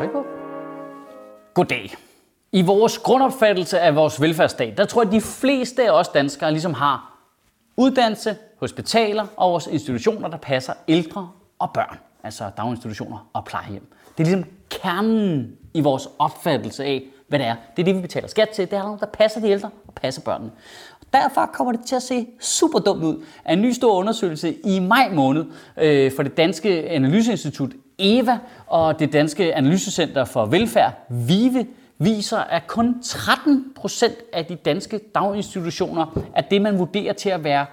Tryk. 0.00 0.10
Goddag. 1.54 1.94
I 2.52 2.62
vores 2.62 2.98
grundopfattelse 2.98 3.80
af 3.80 3.96
vores 3.96 4.20
velfærdsstat, 4.20 4.76
der 4.76 4.84
tror 4.84 5.02
jeg, 5.02 5.08
at 5.08 5.12
de 5.12 5.20
fleste 5.20 5.84
af 5.84 5.90
os 5.90 6.08
danskere 6.08 6.50
ligesom 6.50 6.74
har 6.74 7.18
uddannelse, 7.76 8.36
hospitaler 8.60 9.26
og 9.36 9.50
vores 9.50 9.66
institutioner, 9.66 10.28
der 10.28 10.36
passer 10.36 10.72
ældre 10.88 11.30
og 11.58 11.70
børn. 11.74 11.98
Altså 12.22 12.50
daginstitutioner 12.56 13.30
og 13.32 13.44
plejehjem. 13.44 13.92
Det 14.18 14.24
er 14.24 14.28
ligesom 14.30 14.50
kernen 14.70 15.56
i 15.74 15.80
vores 15.80 16.08
opfattelse 16.18 16.84
af, 16.84 17.04
hvad 17.28 17.38
det 17.38 17.46
er. 17.46 17.56
Det 17.76 17.82
er 17.82 17.84
det, 17.84 17.96
vi 17.96 18.00
betaler 18.00 18.28
skat 18.28 18.48
til. 18.48 18.70
Det 18.70 18.78
er 18.78 18.82
noget, 18.82 19.00
der 19.00 19.06
passer 19.06 19.40
de 19.40 19.48
ældre 19.48 19.70
og 19.86 19.94
passer 19.94 20.22
børnene. 20.22 20.50
Derfor 21.12 21.46
kommer 21.46 21.72
det 21.72 21.80
til 21.86 21.96
at 21.96 22.02
se 22.02 22.26
super 22.40 22.78
dumt 22.78 23.04
ud, 23.04 23.24
at 23.44 23.52
en 23.52 23.62
ny 23.62 23.72
stor 23.72 23.94
undersøgelse 23.94 24.54
i 24.64 24.78
maj 24.78 25.10
måned 25.12 25.44
øh, 25.76 26.12
for 26.12 26.22
det 26.22 26.36
danske 26.36 26.88
analyseinstitut 26.88 27.70
EVA 28.00 28.38
og 28.66 28.98
det 28.98 29.12
danske 29.12 29.54
analysecenter 29.54 30.24
for 30.24 30.46
velfærd, 30.46 30.92
VIVE, 31.08 31.66
viser, 31.98 32.38
at 32.38 32.66
kun 32.66 33.02
13 33.02 33.64
procent 33.76 34.14
af 34.32 34.46
de 34.46 34.54
danske 34.54 35.00
daginstitutioner 35.14 36.06
er 36.36 36.40
det, 36.40 36.62
man 36.62 36.78
vurderer 36.78 37.12
til 37.12 37.28
at 37.30 37.44
være 37.44 37.66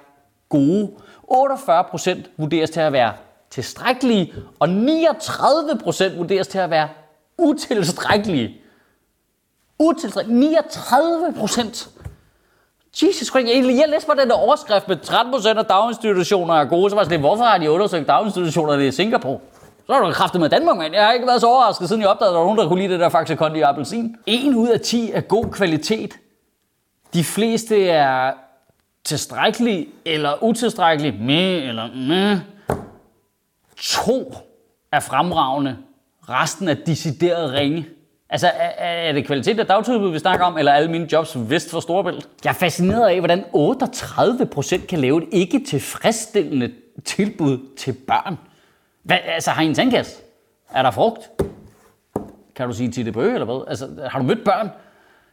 gode. 0.50 0.92
48 1.24 1.84
procent 1.84 2.30
vurderes 2.38 2.70
til 2.70 2.80
at 2.80 2.94
være 2.94 3.14
tilstrækkelige, 3.50 4.34
og 4.60 4.70
39 4.70 5.80
procent 5.84 6.18
vurderes 6.18 6.48
til 6.48 6.58
at 6.58 6.70
være 6.70 6.90
utilstrækkelige. 7.38 8.56
Utilstrækkelige. 9.80 10.40
39 10.40 11.34
procent. 11.40 11.90
Jesus 13.04 13.28
Christ, 13.28 13.48
jeg, 13.48 13.66
jeg 13.66 13.86
læste 13.90 14.08
på 14.08 14.14
den 14.20 14.30
der 14.30 14.36
overskrift 14.36 14.88
med 14.88 14.98
13 14.98 15.34
procent 15.34 15.60
af 15.60 15.66
daginstitutioner 15.66 16.54
er 16.54 16.66
gode, 16.66 16.90
så 16.90 16.96
var 16.96 17.02
jeg 17.02 17.06
sådan, 17.06 17.20
hvorfor 17.20 17.44
har 17.44 17.58
de 17.58 17.72
undersøgt 17.72 18.08
daginstitutionerne 18.08 18.88
i 18.88 18.92
Singapore? 18.92 19.40
Så 19.88 19.94
har 19.94 20.06
du 20.06 20.12
kraftet 20.12 20.42
med 20.42 20.50
Danmark, 20.50 20.78
mand. 20.78 20.94
Jeg 20.94 21.06
har 21.06 21.14
ikke 21.14 21.28
været 21.28 21.42
så 21.42 21.48
overrasket, 21.48 21.88
siden 21.88 22.02
jeg 22.02 22.10
opdagede, 22.10 22.30
at 22.30 22.34
der 22.34 22.40
var 22.40 22.46
nogen, 22.46 22.60
der 22.60 22.68
kunne 22.68 22.82
lide 22.82 22.94
det 22.94 23.00
der 23.00 23.10
Faxe 23.10 23.36
Kondi 23.36 23.62
appelsin. 23.62 24.16
En 24.26 24.56
ud 24.56 24.68
af 24.68 24.80
10 24.80 25.12
er 25.12 25.22
god 25.22 25.46
kvalitet. 25.52 26.14
De 27.14 27.24
fleste 27.24 27.90
er 27.90 28.34
tilstrækkelige 29.04 29.88
eller 30.06 30.44
utilstrækkelige. 30.44 31.18
Med 31.22 31.64
eller 31.64 31.88
med. 31.96 32.40
To 33.78 34.34
er 34.92 35.00
fremragende. 35.00 35.78
Resten 36.30 36.68
er 36.68 36.74
decideret 36.74 37.54
ringe. 37.54 37.86
Altså, 38.30 38.48
er, 38.48 38.86
er 39.10 39.12
det 39.12 39.26
kvalitet 39.26 39.60
af 39.60 39.66
dagtilbud, 39.66 40.12
vi 40.12 40.20
snakker 40.20 40.46
om, 40.46 40.58
eller 40.58 40.72
alle 40.72 40.92
mine 40.92 41.08
jobs 41.12 41.38
vest 41.50 41.72
for 41.72 41.80
Storebælt? 41.80 42.30
Jeg 42.44 42.50
er 42.50 42.54
fascineret 42.54 43.08
af, 43.08 43.20
hvordan 43.20 43.46
38 43.54 44.46
procent 44.46 44.88
kan 44.88 45.00
lave 45.00 45.24
et 45.24 45.30
ikke 45.32 45.64
tilfredsstillende 45.68 46.72
tilbud 47.06 47.76
til 47.78 47.94
børn. 47.94 48.38
Hvad, 49.08 49.18
altså, 49.26 49.52
har 49.52 49.64
I 49.64 49.66
en 49.66 49.76
sandkasse? 49.76 50.22
Er 50.74 50.82
der 50.82 50.92
frugt? 50.92 51.30
Kan 52.56 52.68
du 52.68 52.74
sige 52.74 52.92
til 52.92 53.06
det 53.06 53.14
bøge, 53.14 53.34
eller 53.34 53.46
hvad? 53.46 53.64
Altså, 53.68 53.88
har 54.10 54.20
du 54.20 54.26
mødt 54.26 54.44
børn? 54.46 54.70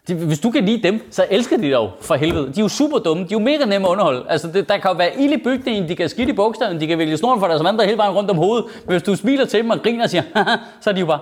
De, 0.08 0.14
hvis 0.14 0.41
du 0.41 0.50
kan 0.50 0.64
lide 0.64 0.83
dem, 0.83 1.00
så 1.11 1.27
elsker 1.30 1.56
de 1.56 1.62
dig 1.62 1.72
jo 1.72 1.91
for 2.00 2.14
helvede. 2.14 2.47
De 2.47 2.61
er 2.61 2.64
jo 2.64 2.69
super 2.69 2.98
dumme. 2.98 3.22
De 3.22 3.28
er 3.28 3.33
jo 3.33 3.39
mega 3.39 3.64
nemme 3.64 3.89
at 3.89 3.91
underholde. 3.91 4.25
Altså, 4.28 4.48
det, 4.48 4.69
der 4.69 4.78
kan 4.78 4.91
jo 4.91 4.97
være 4.97 5.20
ild 5.20 5.33
i 5.33 5.42
bygningen, 5.45 5.89
de 5.89 5.97
kan 5.97 6.08
skide 6.08 6.30
i 6.30 6.33
bogstaven, 6.33 6.80
de 6.80 6.86
kan 6.86 6.98
vælge 6.98 7.17
snoren 7.17 7.41
for 7.41 7.47
deres 7.47 7.64
vandre 7.64 7.84
hele 7.84 7.98
vejen 7.98 8.14
rundt 8.14 8.30
om 8.30 8.36
hovedet. 8.36 8.64
Men 8.84 8.92
hvis 8.92 9.02
du 9.02 9.17
smiler 9.17 9.45
til 9.45 9.62
dem 9.62 9.70
og 9.70 9.83
griner 9.83 10.05
og 10.05 10.11
siger, 10.11 10.22
Haha, 10.34 10.56
så 10.80 10.91
er 10.91 10.95
de 10.95 11.00
jo 11.00 11.06
bare... 11.06 11.20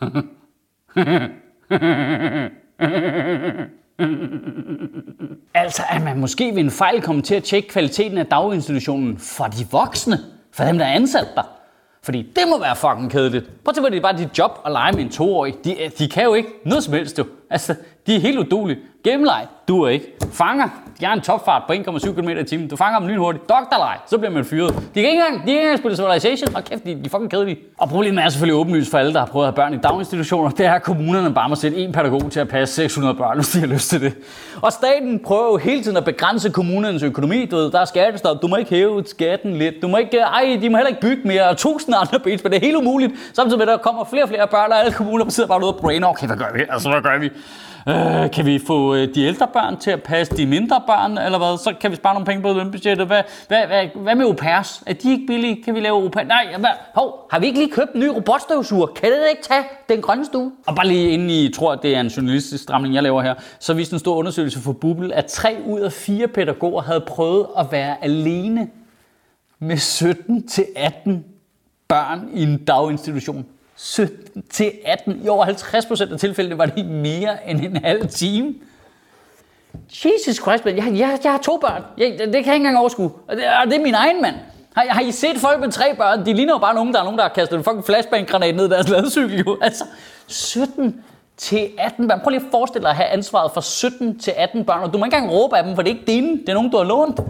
altså, 5.54 5.82
at 5.90 6.02
man 6.02 6.18
måske 6.18 6.54
ved 6.54 6.58
en 6.58 6.70
fejl 6.70 7.02
kommer 7.02 7.22
til 7.22 7.34
at 7.34 7.44
tjekke 7.44 7.68
kvaliteten 7.68 8.18
af 8.18 8.26
daginstitutionen 8.26 9.18
for 9.18 9.44
de 9.44 9.66
voksne, 9.70 10.18
for 10.52 10.64
dem, 10.64 10.78
der 10.78 10.84
er 10.84 10.92
ansat 10.92 11.26
der. 11.34 11.57
Fordi 12.02 12.22
det 12.22 12.42
må 12.48 12.58
være 12.58 12.76
fucking 12.76 13.10
kedeligt. 13.10 13.44
Prøv 13.64 13.70
at 13.70 13.74
tænke, 13.74 13.90
det 13.90 13.96
er 13.96 14.00
bare 14.00 14.16
dit 14.16 14.38
job 14.38 14.60
at 14.66 14.72
lege 14.72 14.92
med 14.92 15.00
en 15.00 15.10
toårig. 15.10 15.54
De, 15.64 15.76
de 15.98 16.08
kan 16.08 16.24
jo 16.24 16.34
ikke 16.34 16.48
noget 16.64 16.84
som 16.84 16.94
helst, 16.94 17.16
du. 17.16 17.26
Altså, 17.50 17.74
de 18.06 18.16
er 18.16 18.20
helt 18.20 18.38
udulige. 18.38 18.78
Gennemleg, 19.04 19.46
du 19.68 19.82
er 19.82 19.88
ikke. 19.88 20.06
Fanger, 20.32 20.68
de 21.00 21.06
har 21.06 21.14
en 21.14 21.20
topfart 21.20 21.62
på 21.66 21.72
1,7 21.72 22.12
km 22.12 22.28
i 22.28 22.44
timen. 22.44 22.68
Du 22.68 22.76
fanger 22.76 22.98
dem 22.98 23.08
lynhurtigt. 23.08 23.48
Doktorleg, 23.48 23.96
så 24.06 24.18
bliver 24.18 24.30
man 24.30 24.44
fyret. 24.44 24.74
De 24.74 24.80
kan 24.94 25.02
ikke 25.02 25.10
engang, 25.10 25.34
de 25.34 25.40
kan 25.40 25.48
ikke 25.48 25.60
engang 25.60 25.78
spille 25.78 25.96
Civilization. 25.96 26.56
Og 26.56 26.64
kæft, 26.64 26.84
de, 26.84 26.94
de 26.94 27.00
er 27.04 27.08
fucking 27.08 27.30
kedelige. 27.30 27.58
Og 27.78 27.88
problemet 27.88 28.24
er 28.24 28.28
selvfølgelig 28.28 28.60
åbenlyst 28.60 28.90
for 28.90 28.98
alle, 28.98 29.12
der 29.12 29.18
har 29.18 29.26
prøvet 29.26 29.46
at 29.46 29.52
have 29.52 29.56
børn 29.56 29.74
i 29.74 29.76
daginstitutioner. 29.76 30.50
Det 30.50 30.66
er, 30.66 30.72
at 30.72 30.82
kommunerne 30.82 31.34
bare 31.34 31.48
må 31.48 31.54
sætte 31.54 31.76
en 31.76 31.92
pædagog 31.92 32.30
til 32.30 32.40
at 32.40 32.48
passe 32.48 32.74
600 32.74 33.14
børn, 33.14 33.36
hvis 33.36 33.48
de 33.48 33.58
har 33.60 33.66
lyst 33.66 33.90
til 33.90 34.00
det. 34.00 34.14
Og 34.62 34.72
staten 34.72 35.20
prøver 35.24 35.50
jo 35.50 35.56
hele 35.56 35.82
tiden 35.82 35.96
at 35.96 36.04
begrænse 36.04 36.50
kommunernes 36.50 37.02
økonomi. 37.02 37.46
Du 37.46 37.56
ved, 37.56 37.70
der 37.70 37.80
er 37.80 37.84
skattestop. 37.84 38.42
Du 38.42 38.46
må 38.48 38.56
ikke 38.56 38.70
hæve 38.70 39.02
skatten 39.06 39.56
lidt. 39.56 39.74
Du 39.82 39.88
må 39.88 39.96
ikke, 39.96 40.18
ej, 40.18 40.58
de 40.62 40.70
må 40.70 40.76
heller 40.76 40.88
ikke 40.88 41.00
bygge 41.00 41.22
mere. 41.24 41.48
Og 41.48 41.56
tusind 41.56 41.94
andre 41.98 42.18
ben, 42.20 42.38
men 42.42 42.52
det 42.52 42.56
er 42.56 42.66
helt 42.66 42.76
umuligt. 42.76 43.12
Samtidig 43.32 43.58
med, 43.58 43.68
at 43.68 43.72
der 43.72 43.76
kommer 43.76 44.04
flere 44.04 44.22
og 44.22 44.28
flere 44.28 44.46
børn, 44.46 44.72
og 44.72 44.80
alle 44.80 44.92
kommuner 44.92 45.28
sidder 45.28 45.48
bare 45.48 45.58
ude 45.58 45.74
og 45.74 45.80
brainer. 45.80 46.08
Okay, 46.08 46.26
hvad 46.26 46.36
gør 46.36 46.52
vi? 46.54 46.60
Altså, 46.70 46.90
hvad 46.90 47.02
gør 47.02 47.18
vi? 47.18 47.30
Øh, 47.88 48.30
kan 48.30 48.46
vi 48.46 48.60
få 48.66 48.94
øh, 48.94 49.14
de 49.14 49.22
ældre 49.22 49.48
børn 49.52 49.76
til 49.76 49.90
at 49.90 50.02
passe 50.02 50.36
de 50.36 50.46
mindre 50.46 50.82
børn, 50.86 51.18
eller 51.18 51.38
hvad? 51.38 51.58
Så 51.58 51.74
kan 51.80 51.90
vi 51.90 51.96
spare 51.96 52.14
nogle 52.14 52.26
penge 52.26 52.42
på 52.42 52.52
lønbudgettet. 52.52 53.06
Hvad, 53.06 53.22
hvad, 53.48 53.66
hvad, 53.66 53.86
hvad 53.94 54.14
med 54.14 54.24
au 54.24 54.32
pairs? 54.32 54.82
Er 54.86 54.92
de 54.92 55.10
ikke 55.10 55.26
billige? 55.26 55.62
Kan 55.62 55.74
vi 55.74 55.80
lave 55.80 56.02
au 56.02 56.08
pairs? 56.08 56.28
Nej, 56.28 56.46
hvad? 56.58 56.70
Hov, 56.94 57.28
har 57.30 57.38
vi 57.38 57.46
ikke 57.46 57.58
lige 57.58 57.70
købt 57.70 57.92
en 57.94 58.00
ny 58.00 58.06
robotstøvsuger? 58.06 58.86
Kan 58.86 59.10
det 59.10 59.18
ikke 59.30 59.42
tage 59.42 59.64
den 59.88 60.02
grønne 60.02 60.24
stue? 60.24 60.52
Og 60.66 60.74
bare 60.74 60.86
lige 60.86 61.10
inden 61.10 61.30
I 61.30 61.52
tror, 61.52 61.72
at 61.72 61.82
det 61.82 61.96
er 61.96 62.00
en 62.00 62.06
journalistisk 62.06 62.62
stramning, 62.62 62.94
jeg 62.94 63.02
laver 63.02 63.22
her, 63.22 63.34
så 63.58 63.74
viste 63.74 63.92
en 63.92 63.98
stor 63.98 64.16
undersøgelse 64.16 64.60
for 64.60 64.72
Bubble, 64.72 65.14
at 65.14 65.26
3 65.26 65.56
ud 65.66 65.80
af 65.80 65.92
4 65.92 66.28
pædagoger 66.28 66.82
havde 66.82 67.00
prøvet 67.00 67.46
at 67.58 67.66
være 67.72 68.04
alene 68.04 68.68
med 69.58 69.76
17-18 69.76 71.10
børn 71.88 72.28
i 72.34 72.42
en 72.42 72.64
daginstitution. 72.64 73.46
17 73.80 74.42
til 74.50 74.72
18. 74.84 75.20
I 75.24 75.28
over 75.28 75.44
50 75.44 75.86
procent 75.86 76.12
af 76.12 76.18
tilfældene 76.18 76.58
var 76.58 76.66
det 76.66 76.86
mere 76.86 77.50
end 77.50 77.60
en 77.60 77.76
halv 77.76 78.08
time. 78.08 78.54
Jesus 80.04 80.36
Christ, 80.36 80.64
man. 80.64 80.76
Jeg, 80.76 80.84
jeg, 80.84 81.18
jeg 81.24 81.32
har 81.32 81.38
to 81.38 81.56
børn. 81.56 81.82
Jeg, 81.98 82.16
det, 82.18 82.18
det 82.18 82.26
kan 82.26 82.34
jeg 82.34 82.38
ikke 82.38 82.54
engang 82.54 82.78
overskue. 82.78 83.10
Og 83.28 83.36
det, 83.36 83.44
og 83.44 83.70
det 83.70 83.76
er 83.76 83.82
min 83.82 83.94
egen 83.94 84.22
mand. 84.22 84.34
Har, 84.76 84.86
har 84.88 85.00
I 85.00 85.10
set 85.10 85.36
folk 85.36 85.60
med 85.60 85.72
tre 85.72 85.96
børn? 85.96 86.26
De 86.26 86.32
ligner 86.32 86.54
jo 86.54 86.58
bare 86.58 86.74
nogen, 86.74 86.94
der 86.94 87.00
er 87.00 87.04
nogen, 87.04 87.18
der 87.18 87.24
har 87.24 87.32
kastet 87.34 87.56
en 87.56 87.64
fucking 87.64 87.84
flashbang-granat 87.84 88.56
ned 88.56 88.66
i 88.66 88.68
deres 88.68 88.88
ladcykel. 88.88 89.38
Jo. 89.46 89.58
Altså, 89.62 89.84
17 90.26 91.04
til 91.36 91.68
18 91.78 92.08
børn. 92.08 92.20
Prøv 92.20 92.30
lige 92.30 92.40
at 92.40 92.50
forestille 92.50 92.82
dig 92.82 92.90
at 92.90 92.96
have 92.96 93.08
ansvaret 93.08 93.50
for 93.54 93.60
17 93.60 94.18
til 94.18 94.32
18 94.36 94.64
børn, 94.64 94.82
og 94.82 94.92
du 94.92 94.98
må 94.98 95.04
ikke 95.04 95.16
engang 95.16 95.32
råbe 95.32 95.56
af 95.56 95.64
dem, 95.64 95.74
for 95.74 95.82
det 95.82 95.90
er 95.90 95.94
ikke 95.94 96.12
dine. 96.12 96.30
Det 96.30 96.48
er 96.48 96.54
nogen, 96.54 96.70
du 96.70 96.76
har 96.76 96.84
lånt. 96.84 97.20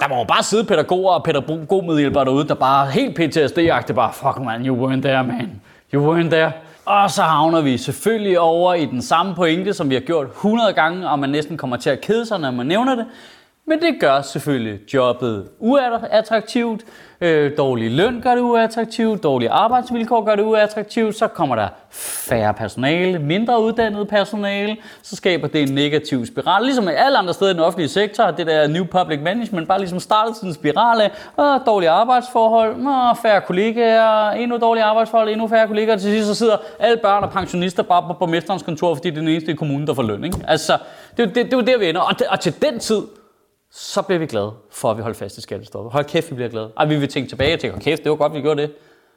Der 0.00 0.08
må 0.08 0.18
jo 0.18 0.24
bare 0.24 0.42
sidde 0.42 0.64
pædagoger 0.64 1.12
og 1.12 1.24
pædagogmedhjælpere 1.24 2.24
derude, 2.24 2.48
der 2.48 2.54
bare 2.54 2.90
helt 2.90 3.18
PTSD-agtigt 3.18 3.92
bare, 3.92 4.12
fuck 4.12 4.44
man, 4.44 4.66
you 4.66 4.86
weren't 4.86 5.00
there, 5.00 5.24
man. 5.24 5.60
You 5.94 6.14
weren't 6.14 6.30
there. 6.30 6.52
Og 6.84 7.10
så 7.10 7.22
havner 7.22 7.60
vi 7.60 7.78
selvfølgelig 7.78 8.40
over 8.40 8.74
i 8.74 8.84
den 8.84 9.02
samme 9.02 9.34
pointe, 9.34 9.74
som 9.74 9.90
vi 9.90 9.94
har 9.94 10.00
gjort 10.00 10.26
100 10.26 10.72
gange, 10.72 11.08
og 11.08 11.18
man 11.18 11.30
næsten 11.30 11.56
kommer 11.56 11.76
til 11.76 11.90
at 11.90 12.00
kede 12.00 12.26
sig, 12.26 12.40
når 12.40 12.50
man 12.50 12.66
nævner 12.66 12.94
det. 12.94 13.06
Men 13.66 13.80
det 13.80 14.00
gør 14.00 14.22
selvfølgelig 14.22 14.94
jobbet 14.94 15.48
uattraktivt. 15.58 16.84
Øh, 17.20 17.56
dårlig 17.58 17.90
løn 17.90 18.20
gør 18.20 18.34
det 18.34 18.40
uattraktivt. 18.40 19.22
Dårlige 19.22 19.50
arbejdsvilkår 19.50 20.24
gør 20.24 20.34
det 20.34 20.42
uattraktivt. 20.42 21.16
Så 21.16 21.26
kommer 21.26 21.56
der 21.56 21.68
færre 21.90 22.54
personale, 22.54 23.18
mindre 23.18 23.62
uddannet 23.62 24.08
personale. 24.08 24.76
Så 25.02 25.16
skaber 25.16 25.48
det 25.48 25.62
en 25.62 25.74
negativ 25.74 26.26
spiral. 26.26 26.64
Ligesom 26.64 26.88
alle 26.88 27.18
andre 27.18 27.34
steder 27.34 27.50
i 27.50 27.54
den 27.54 27.62
offentlige 27.62 27.88
sektor, 27.88 28.30
det 28.30 28.46
der 28.46 28.66
New 28.66 28.84
Public 28.84 29.20
Management 29.22 29.68
bare 29.68 29.78
ligesom 29.78 30.00
startet 30.00 30.36
sådan 30.36 30.48
en 30.48 30.54
spiral 30.54 31.00
af 31.00 31.10
åh, 31.38 31.60
dårlige 31.66 31.90
arbejdsforhold, 31.90 32.70
åh, 32.70 33.16
færre 33.22 33.40
kollegaer, 33.40 34.30
endnu 34.30 34.56
dårlige 34.58 34.84
arbejdsforhold, 34.84 35.28
endnu 35.28 35.48
færre 35.48 35.66
kollegaer. 35.66 35.96
Til 35.96 36.10
sidst 36.10 36.28
så 36.28 36.34
sidder 36.34 36.56
alle 36.78 36.96
børn 36.96 37.22
og 37.22 37.30
pensionister 37.30 37.82
bare 37.82 38.02
på 38.02 38.12
borgmesterens 38.12 38.62
kontor, 38.62 38.94
fordi 38.94 39.10
det 39.10 39.16
er 39.16 39.20
den 39.20 39.28
eneste 39.28 39.52
i 39.52 39.54
kommunen, 39.54 39.86
der 39.86 39.94
får 39.94 40.02
løn. 40.02 40.24
Ikke? 40.24 40.38
Altså, 40.48 40.78
det 41.16 41.22
er 41.22 41.26
jo 41.26 41.32
det, 41.34 41.52
det, 41.52 41.58
det, 41.58 41.66
der, 41.66 41.78
vi 41.78 41.88
ender. 41.88 42.00
Og, 42.00 42.18
det, 42.18 42.26
og 42.26 42.40
til 42.40 42.62
den 42.62 42.78
tid, 42.78 43.02
så 43.76 44.02
bliver 44.02 44.18
vi 44.18 44.26
glade 44.26 44.52
for, 44.70 44.90
at 44.90 44.96
vi 44.96 45.02
holder 45.02 45.18
fast 45.18 45.38
i 45.38 45.40
skattestoppet. 45.40 45.92
Hold 45.92 46.04
kæft, 46.04 46.30
vi 46.30 46.34
bliver 46.34 46.48
glade. 46.48 46.70
Ej, 46.76 46.84
vi 46.84 46.96
vil 46.96 47.08
tænke 47.08 47.28
tilbage 47.28 47.54
og 47.54 47.60
tænke, 47.60 47.80
kæft, 47.80 48.02
det 48.02 48.10
var 48.10 48.16
godt, 48.16 48.34
vi 48.34 48.40
gjorde 48.40 48.62
det. 48.62 48.72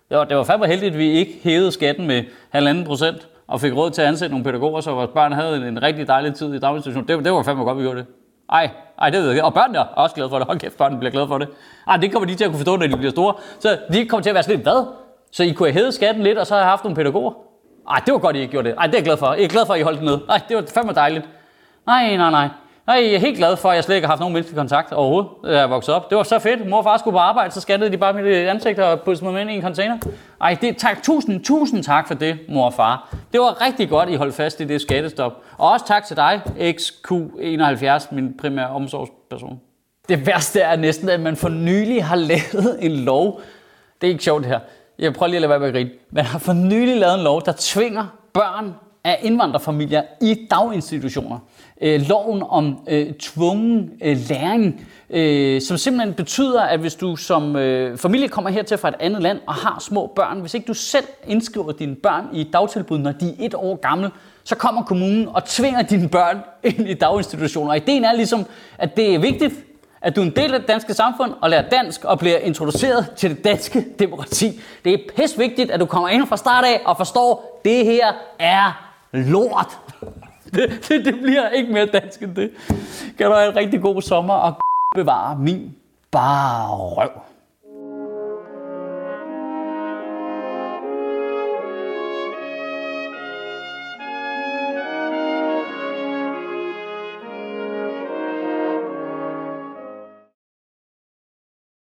Det 0.10 0.18
var, 0.18 0.24
det 0.24 0.38
var 0.38 0.44
fandme 0.44 0.68
heldigt, 0.68 0.94
at 0.94 1.00
vi 1.00 1.12
ikke 1.12 1.40
hævede 1.44 1.72
skatten 1.72 2.08
med 2.08 2.24
halvanden 2.50 2.86
procent 2.86 3.28
og 3.48 3.62
fik 3.62 3.74
råd 3.76 3.92
til 3.92 4.02
at 4.02 4.08
ansætte 4.08 4.34
nogle 4.34 4.44
pædagoger, 4.44 4.82
så 4.82 4.92
vores 4.92 5.10
børn 5.14 5.32
havde 5.32 5.58
en, 5.58 5.64
en 5.64 5.84
rigtig 5.84 6.08
dejlig 6.08 6.36
tid 6.36 6.54
i 6.54 6.60
daginstitutionen. 6.60 7.08
Det, 7.08 7.26
det 7.26 7.34
var 7.34 7.44
fandme 7.44 7.64
godt, 7.64 7.78
vi 7.78 7.84
gjorde 7.84 8.00
det. 8.00 8.06
Ej, 8.50 8.70
ej, 9.02 9.10
det 9.10 9.24
ved 9.24 9.32
jeg. 9.32 9.44
Og 9.44 9.54
børnene 9.54 9.80
er 9.80 9.84
også 9.84 10.16
glade 10.16 10.30
for 10.30 10.38
det. 10.38 10.48
Hold 10.48 10.60
kæft, 10.60 10.78
børnene 10.78 11.00
bliver 11.00 11.12
glade 11.12 11.28
for 11.28 11.38
det. 11.38 11.48
Ej, 11.88 11.98
det 11.98 12.12
kommer 12.12 12.28
de 12.28 12.36
til 12.36 12.44
at 12.44 12.50
kunne 12.50 12.60
forstå, 12.60 12.76
når 12.76 12.88
de 12.88 12.98
bliver 12.98 13.12
store. 13.12 13.34
Så 13.60 13.78
de 13.94 14.06
kommer 14.06 14.22
til 14.22 14.30
at 14.30 14.34
være 14.34 14.44
sådan 14.44 14.56
lidt, 14.56 14.68
hvad? 14.68 14.86
Så 15.32 15.44
I 15.44 15.52
kunne 15.52 15.70
have 15.70 15.80
hævet 15.80 15.94
skatten 15.94 16.24
lidt, 16.24 16.38
og 16.38 16.48
så 16.48 16.54
har 16.54 16.62
jeg 16.62 16.70
haft 16.70 16.84
nogle 16.84 16.96
pædagoger? 16.96 17.32
Ej, 17.90 18.02
det 18.06 18.14
var 18.14 18.20
godt, 18.20 18.36
I 18.36 18.40
ikke 18.40 18.52
gjorde 18.52 18.70
det. 18.70 18.78
Ej, 18.78 18.86
det 18.88 18.94
er 18.94 18.98
jeg 18.98 19.06
glad 19.06 19.18
for. 19.18 19.34
Jeg 19.34 19.44
er 19.44 19.48
glad 19.48 19.66
for, 19.66 19.74
at 19.74 19.80
I 19.80 19.84
holdt 19.84 20.00
det 20.00 20.06
ned. 20.06 20.20
Ej, 20.30 20.42
det 20.50 20.58
var 20.58 20.64
fandme 20.74 20.94
dejligt. 20.94 21.26
Nej, 21.86 22.16
nej, 22.18 22.32
nej. 22.32 22.50
Nej, 22.88 23.04
jeg 23.04 23.14
er 23.14 23.20
helt 23.20 23.38
glad 23.38 23.58
for, 23.58 23.70
at 23.70 23.76
jeg 23.76 23.84
slet 23.84 23.96
ikke 23.96 24.06
har 24.08 24.12
haft 24.12 24.20
nogen 24.20 24.34
menneskelig 24.34 24.58
kontakt 24.58 24.92
overhovedet, 24.92 25.30
da 25.44 25.60
jeg 25.60 25.70
voksede 25.70 25.96
op. 25.96 26.10
Det 26.10 26.18
var 26.18 26.24
så 26.24 26.40
fedt. 26.40 26.70
Mor 26.70 26.78
og 26.78 26.84
far 26.84 26.98
skulle 26.98 27.14
på 27.14 27.20
arbejde, 27.20 27.54
så 27.54 27.62
scannede 27.62 27.92
de 27.92 27.98
bare 27.98 28.14
mit 28.14 28.26
øh, 28.26 28.50
ansigt 28.50 28.80
og 28.80 29.02
puttede 29.02 29.32
mig 29.32 29.42
ind 29.42 29.52
i 29.52 29.56
en 29.56 29.62
container. 29.62 29.98
Ej, 30.42 30.58
det, 30.62 30.78
tak, 30.78 31.04
tusind, 31.04 31.44
tusind 31.44 31.84
tak 31.84 32.08
for 32.08 32.14
det, 32.14 32.40
mor 32.50 32.66
og 32.66 32.74
far. 32.74 33.16
Det 33.34 33.40
var 33.40 33.66
rigtig 33.66 33.90
godt, 33.90 34.10
I 34.10 34.16
holdt 34.16 34.36
fast 34.36 34.60
i 34.60 34.64
det 34.64 34.82
skattestop. 34.82 35.34
Og 35.58 35.72
også 35.72 35.88
tak 35.88 36.06
til 36.06 36.16
dig, 36.16 36.42
XQ71, 36.60 38.16
min 38.16 38.38
primære 38.38 38.68
omsorgsperson. 38.68 39.60
Det 40.10 40.28
værste 40.28 40.60
er 40.60 40.76
næsten, 40.76 41.10
at 41.10 41.20
man 41.20 41.36
for 41.36 41.50
nylig 41.50 42.06
har 42.06 42.16
lavet 42.16 42.78
en 42.80 42.92
lov. 42.92 43.42
Det 44.02 44.08
er 44.08 44.12
ikke 44.12 44.24
sjovt 44.24 44.44
det 44.44 44.52
her 44.52 44.60
Jeg 45.00 45.14
prøver 45.14 45.28
lige 45.28 45.38
at 45.38 45.42
lade 45.42 45.50
være 45.50 45.60
med 45.60 45.68
at 45.68 45.74
grine. 45.74 45.90
Man 46.12 46.26
har 46.26 46.40
for 46.40 46.54
nylig 46.54 46.98
lavet 46.98 47.16
en 47.16 47.24
lov, 47.24 47.42
der 47.46 47.54
tvinger 47.58 48.06
børn 48.34 48.74
af 49.08 49.20
indvandrerfamilier 49.22 50.02
i 50.22 50.48
daginstitutioner. 50.52 51.40
Øh, 51.82 52.02
loven 52.02 52.44
om 52.50 52.80
øh, 52.88 53.14
tvungen 53.14 53.92
øh, 54.02 54.18
læring, 54.30 54.88
øh, 55.10 55.62
som 55.62 55.78
simpelthen 55.78 56.14
betyder, 56.14 56.62
at 56.62 56.80
hvis 56.80 56.96
du 56.96 57.16
som 57.16 57.56
øh, 57.56 57.98
familie 57.98 58.28
kommer 58.28 58.50
hertil 58.50 58.78
fra 58.78 58.90
et 58.90 58.96
andet 59.00 59.22
land 59.22 59.40
og 59.48 59.54
har 59.54 59.80
små 59.80 60.12
børn, 60.16 60.40
hvis 60.40 60.54
ikke 60.54 60.68
du 60.68 60.74
selv 60.74 61.06
indskriver 61.28 61.72
dine 61.72 61.96
børn 61.96 62.26
i 62.34 62.44
dagtilbud, 62.54 62.98
når 62.98 63.12
de 63.12 63.30
er 63.30 63.46
et 63.46 63.54
år 63.54 63.76
gamle, 63.76 64.12
så 64.44 64.56
kommer 64.56 64.84
kommunen 64.84 65.28
og 65.28 65.46
tvinger 65.46 65.82
dine 65.82 66.10
børn 66.10 66.38
ind 66.64 66.90
i 66.90 66.94
daginstitutioner. 66.94 67.70
Og 67.70 67.78
ideen 67.78 68.04
er 68.04 68.14
ligesom, 68.14 68.46
at 68.78 68.98
det 68.98 69.16
er 69.16 69.20
vigtigt, 69.20 69.54
at 70.02 70.16
du 70.16 70.22
er 70.22 70.26
en 70.26 70.36
del 70.36 70.54
af 70.54 70.60
det 70.60 70.68
danske 70.68 70.94
samfund 70.94 71.34
og 71.42 71.50
lærer 71.50 71.70
dansk 71.70 72.06
og 72.06 72.20
bliver 72.20 72.38
introduceret 72.38 73.06
til 73.16 73.30
det 73.30 73.44
danske 73.44 73.86
demokrati. 74.00 74.62
Det 74.86 74.94
er 74.94 74.98
pis 75.18 75.40
vigtigt, 75.40 75.72
at 75.72 75.80
du 75.80 75.86
kommer 75.86 76.10
ind 76.10 76.28
fra 76.28 76.38
start 76.38 76.66
af 76.66 76.82
og 76.86 76.98
forstår, 76.98 77.60
at 77.60 77.66
det 77.66 77.86
her 77.86 78.14
er 78.40 78.87
lort. 79.12 79.80
Det, 80.54 80.86
det, 80.90 81.06
det 81.06 81.16
bliver 81.22 81.50
ikke 81.50 81.74
mere 81.74 81.86
dansk 81.86 82.22
end 82.22 82.36
det. 82.36 82.52
Kan 83.18 83.28
du 83.28 83.34
have 83.34 83.50
en 83.50 83.56
rigtig 83.56 83.82
god 83.82 84.02
sommer 84.02 84.34
og 84.34 84.54
bevare 84.96 85.38
min 85.40 85.76
bare 86.12 86.68
røv. 86.68 87.10